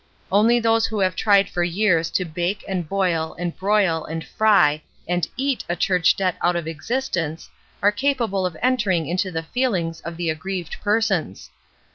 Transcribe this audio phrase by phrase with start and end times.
[0.31, 4.81] Only those who have tried for years to bake and boil and broil and fry
[5.07, 7.51] and eat a church debt out of exist ence
[7.83, 11.51] are capable of entering into the feeUngs of the aggrieved persons.